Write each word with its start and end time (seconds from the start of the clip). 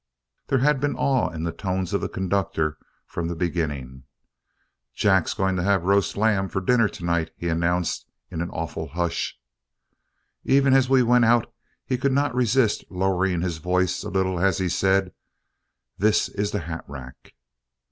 There 0.47 0.57
had 0.65 0.79
been 0.79 0.95
awe 0.95 1.29
in 1.29 1.43
the 1.43 1.51
tones 1.51 1.93
of 1.93 2.01
the 2.01 2.09
conductor 2.09 2.79
from 3.05 3.27
the 3.27 3.35
beginning. 3.35 4.05
"Jack's 4.95 5.35
going 5.35 5.55
to 5.57 5.61
have 5.63 5.83
roast 5.83 6.17
lamb 6.17 6.49
for 6.49 6.59
dinner 6.59 6.89
to 6.89 7.05
night," 7.05 7.29
he 7.37 7.47
announced 7.49 8.07
in 8.31 8.41
an 8.41 8.49
awful 8.49 8.87
hush. 8.87 9.37
Even 10.43 10.73
as 10.73 10.89
we 10.89 11.03
went 11.03 11.25
out 11.25 11.53
he 11.85 11.99
could 11.99 12.13
not 12.13 12.33
resist 12.33 12.83
lowering 12.89 13.41
his 13.41 13.59
voice 13.59 14.01
a 14.01 14.09
little 14.09 14.39
as 14.39 14.57
he 14.57 14.69
said, 14.69 15.13
"This 15.99 16.29
is 16.29 16.49
the 16.49 16.61
hat 16.61 16.83
rack. 16.87 17.35